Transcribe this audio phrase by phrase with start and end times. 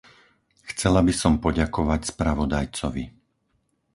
[0.69, 3.03] Chcela by som poďakovať spravodajcovi.